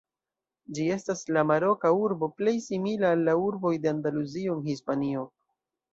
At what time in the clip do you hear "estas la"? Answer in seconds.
0.93-1.43